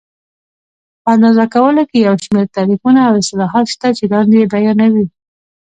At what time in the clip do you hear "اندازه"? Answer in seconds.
1.15-1.45